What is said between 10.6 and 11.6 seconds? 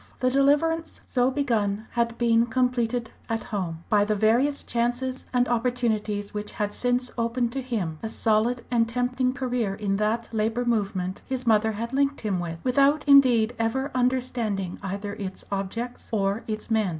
movement his